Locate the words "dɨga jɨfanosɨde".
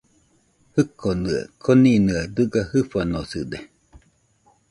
2.35-3.57